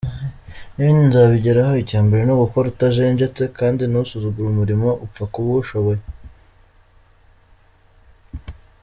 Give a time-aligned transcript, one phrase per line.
[0.73, 6.01] Nibindi nzabigeraho icya mbere ni ugukora utajenjetse kandi ntusuzugure umurimo upfa kuba uwushoboye.